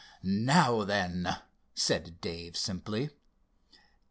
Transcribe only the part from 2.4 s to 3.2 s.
simply.